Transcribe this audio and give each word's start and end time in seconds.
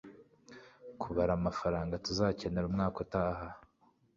kubara 1.01 1.31
amafaranga 1.39 2.01
tuzakenera 2.05 2.65
umwaka 2.69 2.97
utaha 3.05 3.47